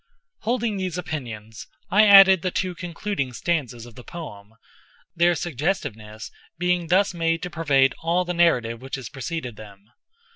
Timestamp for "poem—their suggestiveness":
4.03-6.31